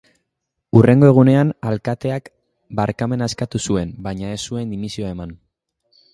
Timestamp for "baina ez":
4.09-4.43